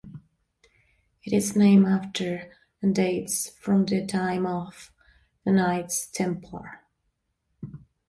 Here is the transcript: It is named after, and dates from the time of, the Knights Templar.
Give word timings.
It 1.23 1.31
is 1.31 1.55
named 1.55 1.85
after, 1.85 2.51
and 2.81 2.95
dates 2.95 3.51
from 3.51 3.85
the 3.85 4.03
time 4.03 4.47
of, 4.47 4.91
the 5.45 5.51
Knights 5.51 6.07
Templar. 6.07 6.81